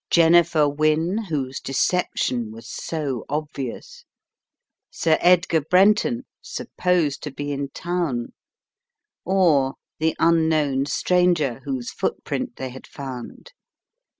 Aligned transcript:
Jennifer 0.09 0.67
Wynne, 0.67 1.25
whose 1.25 1.59
deception 1.59 2.51
was 2.51 2.67
so 2.67 3.23
obvious; 3.29 4.03
Sir 4.89 5.19
Edgar 5.21 5.61
Brenton, 5.61 6.25
supposed 6.41 7.21
to 7.21 7.29
be 7.29 7.51
in 7.51 7.69
town; 7.69 8.33
or 9.25 9.75
the 9.99 10.15
unknown 10.17 10.87
stranger 10.87 11.61
whose 11.65 11.91
footprint 11.91 12.55
they 12.55 12.69
had 12.69 12.87
found? 12.87 13.51